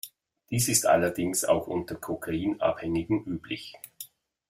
Dies 0.49 0.67
ist 0.67 0.87
allerdings 0.87 1.45
auch 1.45 1.67
unter 1.67 1.93
Kokain-Abhängigen 1.93 3.23
üblich. 3.23 3.75